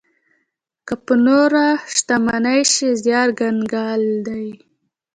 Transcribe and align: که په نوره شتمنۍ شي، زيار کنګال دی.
که 0.87 0.93
په 1.05 1.13
نوره 1.25 1.65
شتمنۍ 1.95 2.61
شي، 2.73 2.89
زيار 3.03 3.29
کنګال 3.39 4.01
دی. 4.27 4.47